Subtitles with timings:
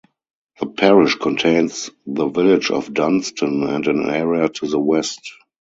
[0.59, 5.31] The parish contains the village of Dunston and an area to the west.